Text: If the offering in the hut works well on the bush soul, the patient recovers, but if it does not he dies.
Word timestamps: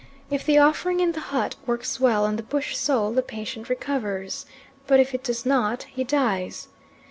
If 0.31 0.43
the 0.43 0.57
offering 0.57 0.99
in 0.99 1.11
the 1.11 1.19
hut 1.19 1.53
works 1.67 1.99
well 1.99 2.25
on 2.25 2.35
the 2.35 2.41
bush 2.41 2.75
soul, 2.75 3.13
the 3.13 3.21
patient 3.21 3.69
recovers, 3.69 4.47
but 4.87 4.99
if 4.99 5.13
it 5.13 5.21
does 5.23 5.45
not 5.45 5.83
he 5.83 6.03
dies. 6.03 6.69